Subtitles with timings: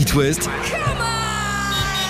[0.00, 0.48] It West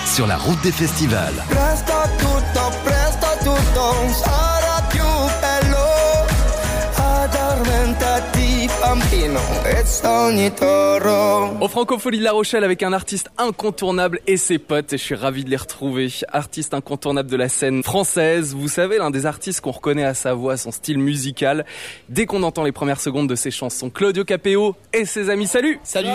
[0.05, 1.33] sur la route des festivals.
[1.49, 5.03] Presto tutto, presto tutto sarà più
[5.41, 6.25] bello.
[6.95, 11.57] Addormentati bambino e toro.
[11.59, 15.15] Au Francophonie de La Rochelle avec un artiste incontournable et ses potes et je suis
[15.15, 16.07] ravi de les retrouver.
[16.29, 20.33] Artiste incontournable de la scène française, vous savez l'un des artistes qu'on reconnaît à sa
[20.33, 21.65] voix, son style musical.
[22.07, 25.77] Dès qu'on entend les premières secondes de ses chansons, Claudio Capéo et ses amis, salut
[25.83, 26.07] Salut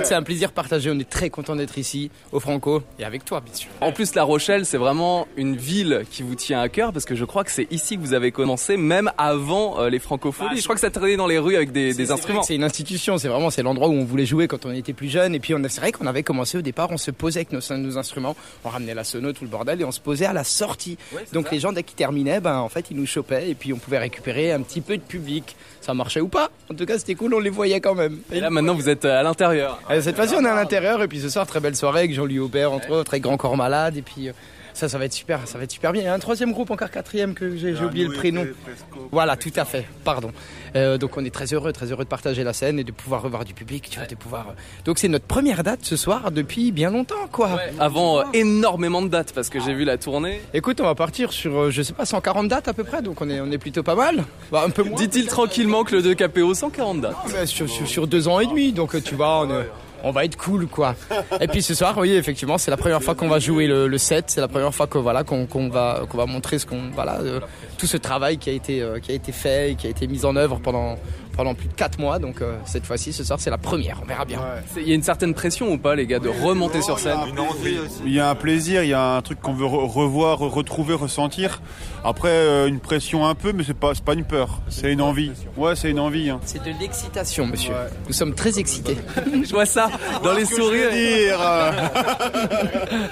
[0.00, 3.24] écoute, c'est un plaisir partagé, on est très content d'être ici, au Franco, et avec
[3.24, 3.68] toi bien sûr.
[3.80, 7.14] En plus La Rochelle c'est vraiment une ville qui vous tient à cœur parce que
[7.14, 10.58] je crois que c'est ici que vous avez commencé même avant euh, les francophonies.
[10.58, 12.42] je crois que ça traînait dans les rues avec des, instruments.
[12.42, 15.08] C'est une institution, c'est vraiment c'est l'endroit où on voulait jouer quand on était plus
[15.08, 15.34] jeune.
[15.34, 17.98] Et puis c'est vrai qu'on avait commencé au départ, on se posait avec nos, nos
[17.98, 20.96] instruments, on ramenait la sono, tout le bordel, et on se posait à la sortie.
[21.32, 23.78] Donc les gens dès qu'ils terminaient, ben en fait ils nous chopaient et puis on
[23.78, 25.56] pouvait récupérer un petit peu de public.
[25.80, 26.50] Ça marchait ou pas?
[26.70, 28.18] En tout cas c'était cool, on les voyait quand même.
[28.32, 29.80] Et là maintenant vous êtes euh, à l'intérieur.
[29.90, 32.14] Euh, Cette fois-ci, on est à l'intérieur et puis ce soir, très belle soirée avec
[32.14, 33.96] Jean-Louis Aubert, entre autres, avec Grand Corps Malade.
[33.96, 34.32] Et puis euh,
[34.72, 36.02] ça, ça va être super, ça va être super bien.
[36.02, 38.46] Il y a un troisième groupe, encore quatrième, que j'ai oublié le prénom.
[39.10, 40.30] Voilà, tout à fait, pardon.
[40.76, 43.22] Euh, donc on est très heureux, très heureux de partager la scène et de pouvoir
[43.22, 44.46] revoir du public, tu vois, de pouvoir.
[44.50, 44.52] euh,
[44.84, 47.58] Donc c'est notre première date ce soir depuis bien longtemps, quoi.
[47.80, 50.40] Avant euh, énormément de dates parce que j'ai vu la tournée.
[50.54, 53.20] Écoute, on va partir sur, euh, je sais pas, 140 dates à peu près, donc
[53.20, 54.22] on est, on est plutôt pas mal.
[54.52, 54.96] Bah, un peu moins.
[54.96, 57.16] Dit-il tranquillement que le 2 KPO 140 dates.
[57.34, 59.66] Ouais, sur, sur- sur deux ans et demi, donc tu vois, on, est-
[60.04, 60.94] on va être cool quoi.
[61.40, 64.26] Et puis ce soir, oui, effectivement, c'est la première fois qu'on va jouer le, set,
[64.28, 67.20] c'est la première fois que voilà qu'on qu'on va qu'on va montrer ce qu'on voilà
[67.20, 67.40] euh,
[67.78, 70.06] tout ce travail qui a été euh, qui a été fait et qui a été
[70.06, 70.96] mis en œuvre pendant
[71.36, 72.18] pendant plus de quatre mois.
[72.18, 73.98] Donc euh, cette fois-ci, ce soir, c'est la première.
[74.02, 74.40] On verra bien.
[74.76, 77.18] Il y a une certaine pression ou pas les gars de remonter sur scène?
[78.06, 80.48] Il y a un plaisir, il y a un truc qu'on veut re- revoir, re-
[80.48, 81.60] retrouver, ressentir.
[82.04, 85.02] Après, euh, une pression un peu, mais c'est pas, c'est pas une peur, c'est une
[85.02, 85.32] envie.
[85.56, 86.30] Ouais, c'est une envie.
[86.30, 86.40] hein.
[86.44, 87.74] C'est de l'excitation, monsieur.
[88.06, 88.96] Nous sommes très excités.
[89.44, 89.90] Je vois ça
[90.22, 91.38] dans les sourires.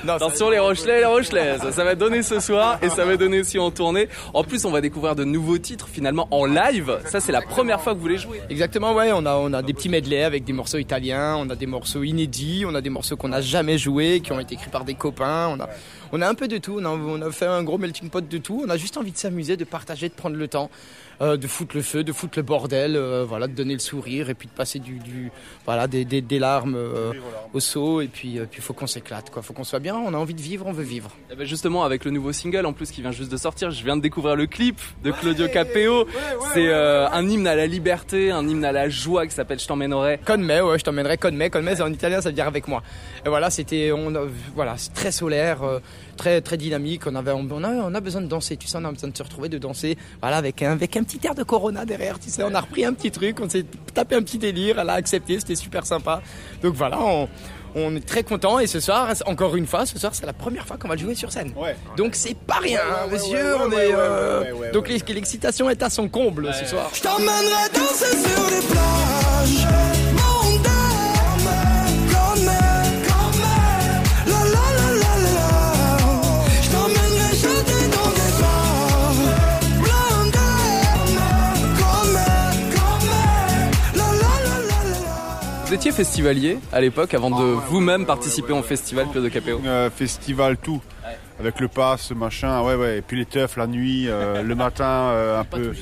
[0.05, 3.17] Non, Attention les Rochelais et les Rochelaises, ça va donner ce soir et ça va
[3.17, 4.09] donner aussi en tournée.
[4.35, 6.99] En plus, on va découvrir de nouveaux titres finalement en live.
[7.07, 8.18] Ça, c'est la première fois que vous les
[8.49, 11.57] Exactement, ouais, on a, on a des petits medley avec des morceaux italiens, on a
[11.57, 14.71] des morceaux inédits, on a des morceaux qu'on n'a jamais joués, qui ont été écrits
[14.71, 15.69] par des copains, on a,
[16.13, 18.27] on a un peu de tout, on a, on a fait un gros melting pot
[18.27, 20.71] de tout, on a juste envie de s'amuser, de partager, de prendre le temps,
[21.21, 24.31] euh, de foutre le feu, de foutre le bordel, euh, voilà, de donner le sourire
[24.31, 25.33] et puis de passer du, du
[25.65, 27.13] voilà, des, des, des larmes euh,
[27.53, 30.15] au seau et puis, euh, puis faut qu'on s'éclate, quoi, faut qu'on soit bien, on
[30.15, 31.11] a envie de vivre, on veut vivre.
[31.31, 33.85] Et ben justement, avec le nouveau single en plus qui vient juste de sortir, je
[33.85, 36.07] viens de découvrir le clip de Claudio Capéo.
[36.55, 37.98] C'est euh, un hymne à la liberté,
[38.31, 40.21] un hymne à la joie qui s'appelle Je t'emmènerai.
[40.25, 41.33] Con me, ouais, je t'emmènerai con
[41.63, 41.75] me.
[41.75, 42.83] C'est en italien, ça veut dire avec moi.
[43.25, 45.79] Et voilà, c'était, a- voilà, c'est très solaire, euh,
[46.19, 47.07] très, très dynamique.
[47.07, 49.17] On avait, on a, on a besoin de danser, tu sais, on a besoin de
[49.17, 49.97] se retrouver, de danser.
[50.21, 52.85] Voilà, avec un, avec un petit air de Corona derrière, tu sais, on a repris
[52.85, 53.65] un petit truc, on s'est
[53.95, 56.21] tapé un petit délire, elle a accepté, c'était super sympa.
[56.63, 57.29] Donc voilà, on,
[57.75, 60.67] on est très content et ce soir, encore une fois, ce soir, c'est la première
[60.67, 61.53] fois qu'on va le jouer sur scène.
[61.57, 61.77] Ouais.
[61.97, 63.37] Donc c'est pas rien, hein, ouais, monsieur.
[63.57, 64.93] ouais, on ouais, est, ouais, euh, ouais, ouais, donc ouais.
[64.95, 66.91] l'ex- l'excitation est à son comble ce soir.
[66.93, 69.78] Je t'emmènerai danser sur les plages.
[85.69, 89.61] Vous étiez festivalier à l'époque avant de vous-même participer au festival Claudio Capéo.
[89.67, 90.81] euh, festival, tout.
[91.41, 92.99] Avec le pass, machin, ouais, ouais.
[92.99, 95.73] Et puis les teufs, la nuit, euh, le matin, euh, un peu.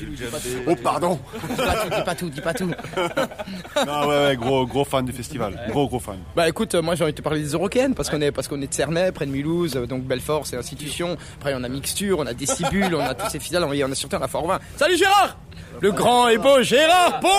[0.67, 1.19] Oh, pardon
[1.49, 2.71] Dis pas tout, dis pas tout, dis pas tout.
[3.87, 5.59] Non, ouais, ouais, gros, gros fan du festival.
[5.69, 6.17] Gros, gros fan.
[6.35, 8.47] Bah écoute, euh, moi j'ai envie de te parler des Eurocaines parce qu'on est parce
[8.47, 11.17] qu'on est de Cernay, près de Mulhouse, donc Belfort c'est institution.
[11.39, 13.95] Après on a Mixture, on a Décibule, on a tous ces fidèles, on on a
[13.95, 14.59] surtout la Fort 20.
[14.75, 15.37] Salut Gérard
[15.81, 17.29] Le grand et beau Gérard Bon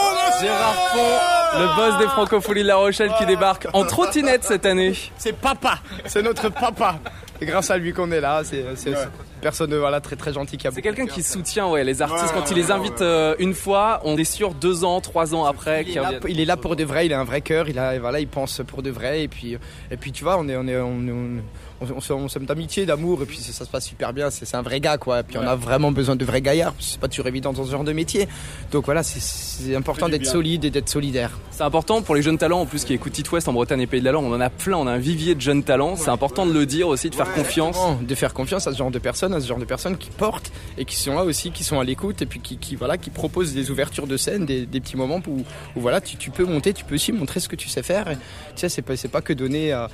[0.41, 4.95] Gérard Pont, le boss des Francopholies de La Rochelle qui débarque en trottinette cette année.
[5.19, 6.99] C'est papa, c'est notre papa.
[7.41, 8.65] Grâce à lui qu'on est là, c'est
[9.39, 12.35] personne euh, voilà très très gentille qui a C'est quelqu'un qui soutient ouais, les artistes
[12.35, 15.45] Ouais, quand il les invite euh, une fois, on est sûr deux ans, trois ans
[15.45, 16.23] après Il est, là, reviennent.
[16.29, 18.29] il est là pour de vrai, il a un vrai cœur, il a voilà, il
[18.29, 19.57] pense pour de vrai et puis
[19.91, 21.41] et puis tu vois, on est on est on, on,
[21.81, 24.31] on, on, s'aime- on s'aime d'amitié, d'amour et puis ça, ça se passe super bien,
[24.31, 25.21] c'est un vrai gars quoi.
[25.21, 27.53] Et puis on a vraiment besoin de vrais gaillards, parce que c'est pas toujours évident
[27.53, 28.27] dans ce genre de métier.
[28.73, 31.39] Donc voilà, c'est- important d'être solide et d'être solidaire.
[31.51, 33.87] C'est important pour les jeunes talents en plus qui écoutent It West en Bretagne et
[33.87, 34.23] Pays de la Loire.
[34.25, 35.97] On en a plein, on a un vivier de jeunes talents.
[35.97, 37.77] C'est important de le dire aussi, de faire confiance.
[37.77, 40.11] Exactement, de faire confiance à ce genre de personnes, à ce genre de personnes qui
[40.11, 42.99] portent et qui sont là aussi, qui sont à l'écoute et puis qui, qui, voilà,
[42.99, 45.45] qui proposent des ouvertures de scène, des, des petits moments où,
[45.77, 48.11] où voilà, tu, tu peux monter, tu peux aussi montrer ce que tu sais faire.
[48.11, 48.21] Et, tu
[48.57, 49.89] sais, c'est pas, c'est pas que donner à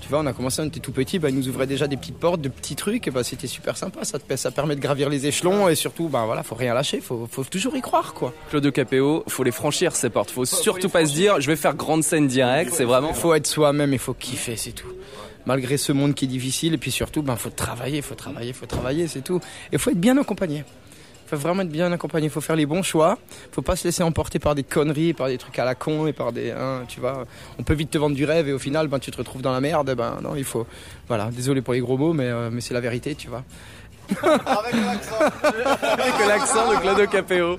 [0.00, 1.96] Tu vois, on a commencé, on était tout petit, bah, ils nous ouvraient déjà des
[1.96, 4.04] petites portes, de petits trucs, et bah, c'était super sympa.
[4.04, 7.00] Ça, te, ça permet de gravir les échelons et surtout, bah, voilà, faut rien lâcher,
[7.00, 8.34] faut, faut toujours y croire, quoi.
[8.50, 10.30] Claudio Capéo, faut les franchir ces portes.
[10.30, 12.72] Faut surtout pas se dire, je vais faire grande scène direct.
[12.74, 13.14] C'est vraiment.
[13.14, 14.92] Faut être soi-même et faut kiffer, c'est tout.
[15.46, 18.66] Malgré ce monde qui est difficile, et puis surtout, ben, faut travailler, faut travailler, faut
[18.66, 19.40] travailler, c'est tout.
[19.72, 20.64] Et faut être bien accompagné.
[21.26, 22.28] Faut vraiment être bien accompagné.
[22.28, 23.18] Faut faire les bons choix.
[23.52, 26.12] Faut pas se laisser emporter par des conneries, par des trucs à la con et
[26.12, 27.26] par des, hein, tu vois.
[27.58, 29.52] On peut vite te vendre du rêve et au final, ben, tu te retrouves dans
[29.52, 29.92] la merde.
[29.96, 30.66] Ben, non, il faut,
[31.08, 31.30] voilà.
[31.32, 33.44] Désolé pour les gros mots, mais, euh, mais c'est la vérité, tu vois.
[34.22, 37.58] Avec l'accent de Claudio Capéo.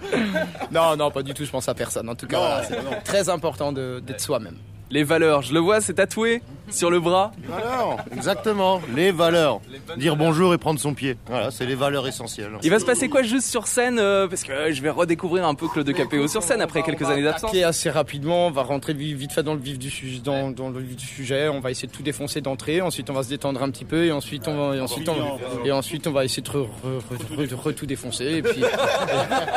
[0.72, 1.44] Non, non, pas du tout.
[1.44, 2.08] Je pense à personne.
[2.08, 4.58] En tout cas, voilà, c'est très important d'être soi-même.
[4.90, 7.32] Les valeurs, je le vois, c'est tatoué sur le bras.
[7.48, 9.60] Valeurs, exactement, les valeurs.
[9.98, 11.18] Dire bonjour et prendre son pied.
[11.28, 12.52] Voilà, c'est les valeurs essentielles.
[12.64, 15.46] Il va se passer quoi juste sur scène euh, Parce que euh, je vais redécouvrir
[15.46, 17.50] un peu Claudio Capéo sur scène après quelques années d'absence.
[17.52, 20.70] attaquer assez rapidement, on va rentrer vite, fait dans le vif du sujet, dans, dans
[20.70, 21.48] le vif du sujet.
[21.50, 22.82] On va essayer de tout défoncer d'entrée.
[22.82, 25.66] Ensuite, on va se détendre un petit peu et ensuite, on va, et ensuite, on,
[25.66, 28.26] et ensuite, on va essayer de re, re- re- re- re- tout défoncer.
[28.26, 28.62] Et puis,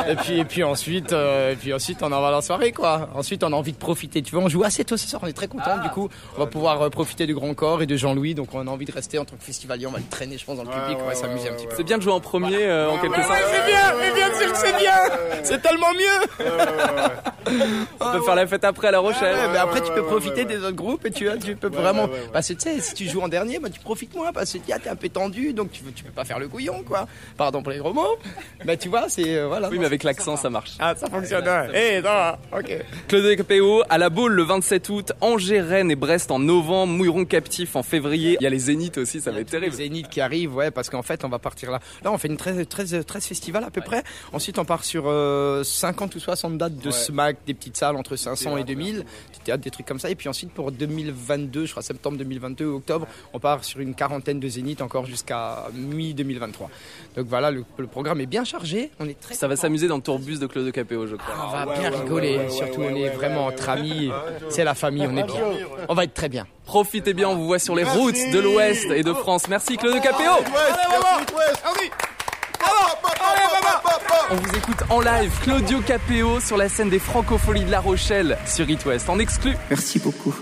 [0.08, 3.08] et puis, et puis ensuite, euh, et puis ensuite, on en va la soirée, quoi.
[3.14, 4.22] Ensuite, on a envie de profiter.
[4.22, 5.19] Tu vois, on joue assez tôt ce soir.
[5.22, 5.78] On est très content.
[5.82, 8.34] Du coup, on va pouvoir euh, profiter du Grand Corps et de Jean-Louis.
[8.34, 9.86] Donc, on a envie de rester en tant que festivalier.
[9.86, 10.98] On va le traîner, je pense, dans le public.
[11.02, 11.74] On va s'amuser un petit peu.
[11.76, 13.38] C'est bien de jouer en premier euh, en quelque sorte.
[13.52, 14.92] c'est bien, mais bien sûr que c'est bien.
[15.42, 16.46] C'est tellement mieux.
[18.00, 19.34] On peut faire la fête après à La Rochelle.
[19.34, 22.08] Ouais, mais après, tu peux profiter des autres groupes et tu, peux vraiment.
[22.32, 24.58] Parce que tu sais, si tu joues en dernier, bah, tu profites moins parce que
[24.58, 27.06] tu es un peu tendu, donc tu, veux- tu peux pas faire le couillon, quoi.
[27.36, 28.18] Pardon pour les gros mots.
[28.64, 29.36] Mais tu vois, c'est.
[29.38, 29.68] euh, voilà.
[29.68, 30.72] Oui, mais avec l'accent, ça marche.
[30.78, 31.96] Ah, ça fonctionne, ouais.
[31.98, 32.84] Eh, non, ok.
[33.08, 37.24] Claudio Capéo à la boule le 27 août, Angers, Rennes et Brest en novembre, Mouilleron
[37.24, 38.36] captif en février.
[38.40, 39.74] Il y a les Zéniths aussi, ça va être terrible.
[39.74, 41.80] Zénith qui arrive, ouais, parce qu'en fait, on va partir là.
[42.04, 44.02] Là, on fait une 13, 13, 13 festivals à peu près.
[44.32, 46.90] Ensuite, on part sur euh, 50 ou 60 dates de
[47.46, 49.04] Des petites salles entre 500 et 2000, des
[49.44, 50.10] théâtres, des trucs comme ça.
[50.10, 53.94] Et puis ensuite, pour 2022, je crois septembre 2022 ou octobre, on part sur une
[53.94, 56.68] quarantaine de Zénith encore jusqu'à mi-2023.
[57.16, 58.90] Donc voilà, le, le programme est bien chargé.
[59.00, 61.34] On est très Ça va s'amuser dans le tourbus de Claudio Capéo, je crois.
[61.48, 64.10] on va bien rigoler, surtout on est vraiment entre amis,
[64.48, 65.42] c'est la famille, on est bien.
[65.88, 66.46] On va être très bien.
[66.64, 69.48] Profitez bien, on vous voit sur les routes de l'Ouest et de France.
[69.48, 70.32] Merci Claudio Capéo.
[74.32, 78.38] On vous écoute en live, Claudio Capéo sur la scène des Francopholies de La Rochelle
[78.46, 79.56] sur It West en exclu.
[79.68, 80.32] Merci beaucoup.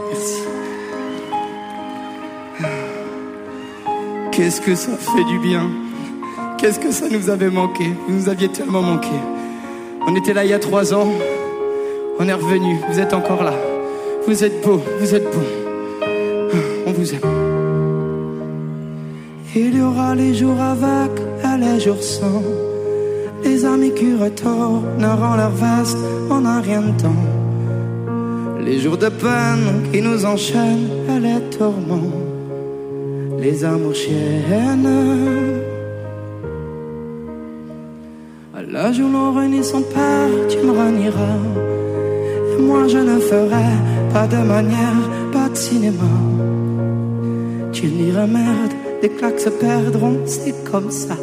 [0.00, 0.42] Merci.
[4.32, 5.68] Qu'est-ce que ça fait du bien?
[6.56, 7.84] Qu'est-ce que ça nous avait manqué?
[8.08, 9.12] Vous nous aviez tellement manqué.
[10.06, 11.12] On était là il y a trois ans.
[12.18, 12.78] On est revenu.
[12.88, 13.52] Vous êtes encore là.
[14.26, 14.82] Vous êtes beau.
[15.00, 15.44] Vous êtes bon.
[16.86, 17.51] On vous aime.
[19.54, 21.10] Il y aura les jours avec
[21.44, 22.42] et les jours sans.
[23.44, 25.98] Les amis qui retourneront leur vaste
[26.30, 27.24] en un rien de temps.
[28.64, 32.12] Les jours de peine qui nous enchaînent et les tourments.
[33.38, 34.88] Les amours chiennes.
[38.56, 41.40] À l'âge où l'on renie son père, tu me renieras.
[42.52, 43.68] Et moi je ne ferai
[44.14, 46.12] pas de manière, pas de cinéma.
[47.72, 48.72] Tu diras merde,
[49.02, 51.16] des claques se perdront, c'est comme ça.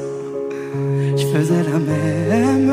[1.15, 2.71] Je faisais la même.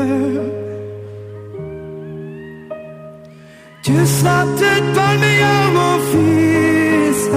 [3.81, 7.29] Tu seras peut-être pas le meilleur, mon fils.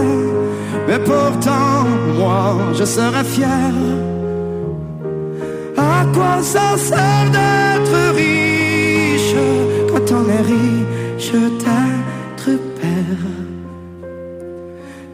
[0.89, 1.87] Mais pourtant,
[2.19, 3.73] moi, je serai fier.
[5.77, 9.37] À quoi ça sert d'être riche
[9.91, 13.40] quand on est riche d'être père?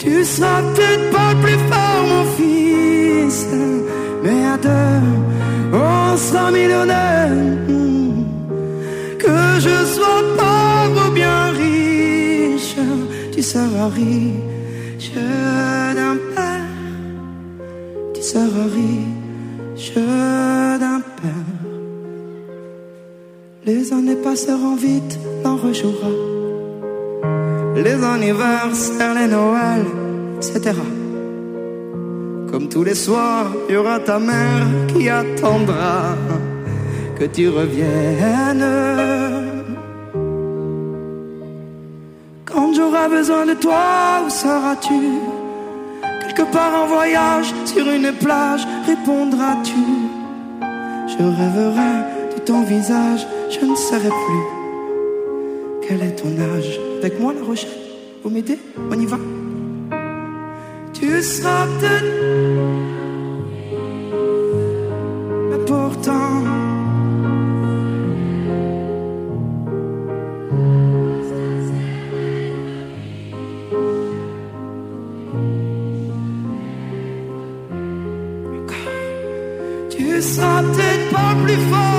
[0.06, 3.44] Tu seras peut-être pas plus fort, mon fils,
[4.22, 5.02] mais à deux,
[5.72, 7.32] on sera millionnaire.
[9.18, 12.76] Que je sois pauvre ou bien riche,
[13.32, 15.10] tu seras riche
[15.98, 16.68] d'un père.
[18.14, 19.92] Tu seras riche
[20.82, 21.50] d'un père.
[23.64, 26.35] Les années passeront vite, l'on rejouera.
[27.76, 29.86] Les anniversaires, les Noëls,
[30.38, 30.72] etc.
[32.50, 36.16] Comme tous les soirs, il y aura ta mère qui attendra
[37.18, 38.66] que tu reviennes.
[42.46, 45.00] Quand j'aurai besoin de toi, où seras-tu?
[46.22, 49.84] Quelque part en voyage, sur une plage, répondras-tu?
[51.12, 51.94] Je rêverai
[52.34, 54.46] de ton visage, je ne saurai plus.
[55.86, 56.80] Quel est ton âge?
[56.98, 57.70] Avec moi, La Rochelle
[58.22, 58.58] Vous m'aidez
[58.90, 59.18] On y va
[60.92, 62.86] Tu seras peut-être.
[79.90, 81.95] Tu seras peut-être pas plus fort.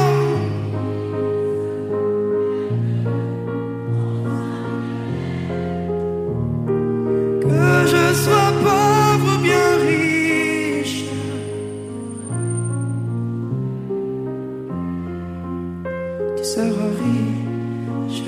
[16.57, 18.23] Seras riche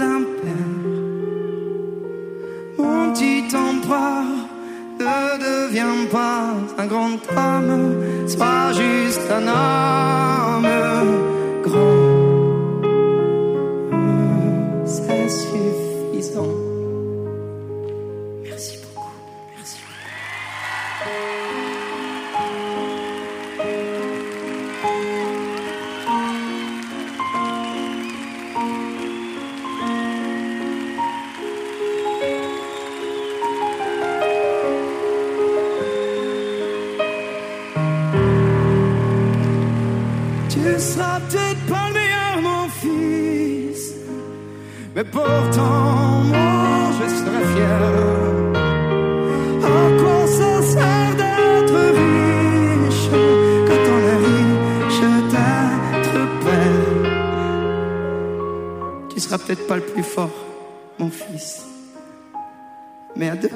[0.00, 0.74] d'un père.
[2.78, 4.24] Mon petit empereur
[4.98, 6.46] ne deviens pas
[6.82, 7.94] un grand homme,
[8.26, 10.66] sois juste un homme
[11.62, 11.94] grand.
[14.84, 16.73] C'est suffisant.
[40.64, 43.94] Tu seras peut-être pas le meilleur, mon fils,
[44.96, 47.82] mais pourtant, moi, je serai fier.
[49.62, 53.10] À quoi ça sert d'être riche
[53.66, 55.02] quand on est riche
[55.32, 56.88] d'être père?
[59.10, 60.46] Tu seras peut-être pas le plus fort,
[60.98, 61.66] mon fils,
[63.14, 63.50] mais à deux,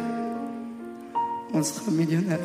[1.55, 2.39] on sera millionnaire.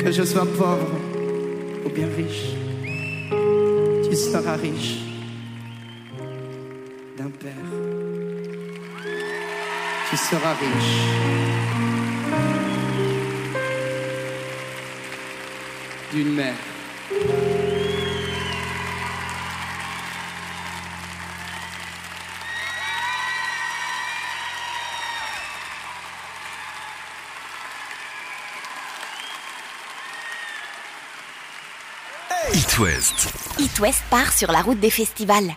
[0.00, 1.11] Que je sois pauvre
[1.84, 2.54] ou bien riche,
[4.08, 4.98] tu seras riche
[7.16, 7.52] d'un père.
[10.10, 10.98] Tu seras riche.
[16.12, 17.51] D'une mère.
[32.72, 33.28] It West.
[33.58, 35.54] It West part sur la route des festivals.